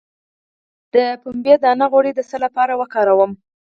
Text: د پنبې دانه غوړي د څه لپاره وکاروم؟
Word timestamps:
د 0.93 0.95
پنبې 1.21 1.55
دانه 1.63 1.85
غوړي 1.91 2.11
د 2.15 2.19
څه 2.29 2.37
لپاره 2.45 2.73
وکاروم؟ 2.81 3.31